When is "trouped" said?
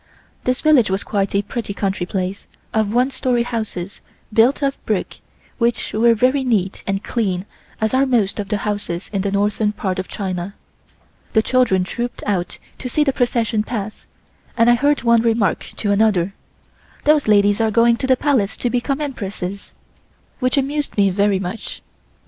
11.83-12.23